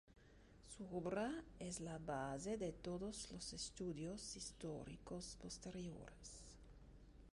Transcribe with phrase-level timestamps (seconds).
[0.75, 6.41] Su obra es la base de todos los estudios históricos posteriores.